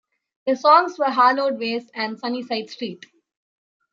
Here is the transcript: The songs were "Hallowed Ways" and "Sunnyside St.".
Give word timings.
The 0.47 0.55
songs 0.55 0.97
were 0.97 1.11
"Hallowed 1.11 1.59
Ways" 1.59 1.91
and 1.93 2.17
"Sunnyside 2.17 2.71
St.". 2.71 3.05